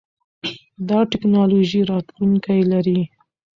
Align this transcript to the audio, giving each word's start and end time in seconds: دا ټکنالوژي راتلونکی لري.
دا 0.89 0.99
ټکنالوژي 1.11 1.81
راتلونکی 1.91 2.59
لري. 2.71 3.01